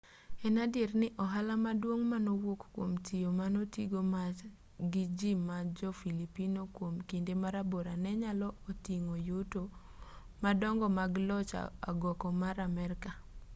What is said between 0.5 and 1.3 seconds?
adier ni